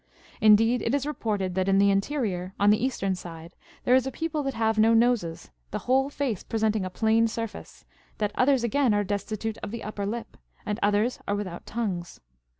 Indeed, 0.41 0.81
it 0.81 0.95
is 0.95 1.05
reported 1.05 1.53
that 1.53 1.67
in 1.69 1.77
the 1.77 1.91
interior, 1.91 2.55
on 2.59 2.71
the 2.71 2.83
eastern 2.83 3.13
side, 3.13 3.53
there 3.83 3.93
is 3.93 4.07
a 4.07 4.11
people 4.11 4.41
that 4.41 4.55
have 4.55 4.79
no 4.79 4.95
noses, 4.95 5.51
the 5.69 5.77
whole 5.85 6.09
face 6.09 6.41
presenting 6.43 6.83
a 6.83 6.89
plane 6.89 7.27
surface; 7.27 7.85
that 8.17 8.31
others 8.33 8.63
again 8.63 8.95
are 8.95 9.03
destitute 9.03 9.59
of 9.59 9.69
the 9.69 9.83
upper 9.83 10.07
lip, 10.07 10.37
and 10.65 10.79
others 10.81 11.19
are 11.27 11.35
without 11.35 11.67
tongues. 11.67 12.19